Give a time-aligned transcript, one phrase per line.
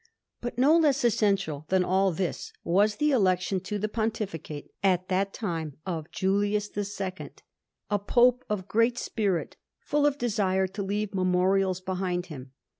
[0.41, 5.31] But no less essential than all this was the election to the Pontificate, at that
[5.31, 7.29] time, of Julius II,
[7.91, 12.51] a Pope of great spirit, full of desire to leave memorials behind him.